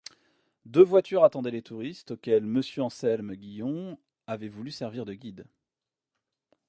Deux 0.65 0.81
voitures 0.81 1.23
attendaient 1.23 1.51
les 1.51 1.61
touristes, 1.61 2.09
auxquels 2.09 2.43
Monsieur 2.43 2.81
Anselme 2.81 3.35
Guillon 3.35 3.99
avait 4.25 4.47
voulu 4.47 4.71
servir 4.71 5.05
de 5.05 5.13
guide. 5.13 5.45